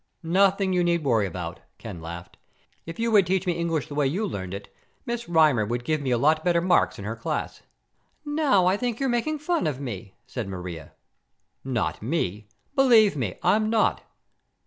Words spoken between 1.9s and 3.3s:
laughed. "If you would